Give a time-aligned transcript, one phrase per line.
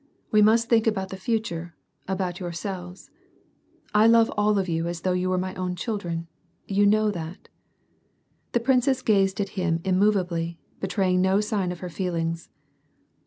[0.31, 1.75] We must think about the future,
[2.07, 3.11] about your selves.—
[4.01, 6.25] I love all of you as though you were my own chil dren;
[6.67, 7.49] you know that."
[8.53, 12.49] The princess gazed at him immovably, betraying no sign of her feelings.